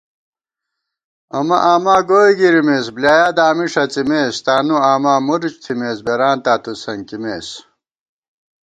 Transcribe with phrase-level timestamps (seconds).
[1.37, 7.47] آمہ آما گوئی گِرَمېس بۡلیایا دامی ݭڅِمېس * تانُوآما مُرُچ تھِمېس بېرانتاں تُوسنکِمېس